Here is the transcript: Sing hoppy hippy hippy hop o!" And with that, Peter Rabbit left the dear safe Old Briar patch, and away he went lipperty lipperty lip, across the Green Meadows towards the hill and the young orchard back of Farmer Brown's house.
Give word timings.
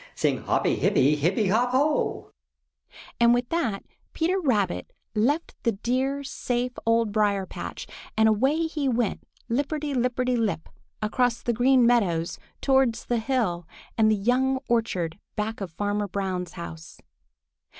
Sing 0.15 0.39
hoppy 0.41 0.77
hippy 0.77 1.15
hippy 1.15 1.49
hop 1.49 1.75
o!" 1.75 2.31
And 3.19 3.35
with 3.35 3.49
that, 3.49 3.83
Peter 4.13 4.39
Rabbit 4.39 4.91
left 5.13 5.53
the 5.61 5.73
dear 5.73 6.23
safe 6.23 6.71
Old 6.87 7.11
Briar 7.11 7.45
patch, 7.45 7.85
and 8.17 8.27
away 8.27 8.61
he 8.61 8.89
went 8.89 9.21
lipperty 9.47 9.93
lipperty 9.93 10.35
lip, 10.35 10.69
across 11.03 11.43
the 11.43 11.53
Green 11.53 11.85
Meadows 11.85 12.39
towards 12.61 13.05
the 13.05 13.19
hill 13.19 13.67
and 13.95 14.09
the 14.09 14.15
young 14.15 14.57
orchard 14.67 15.19
back 15.35 15.61
of 15.61 15.69
Farmer 15.71 16.07
Brown's 16.07 16.53
house. 16.53 16.97